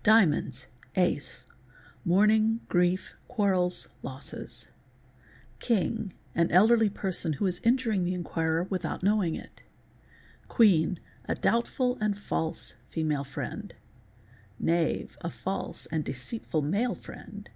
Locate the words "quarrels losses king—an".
3.26-6.52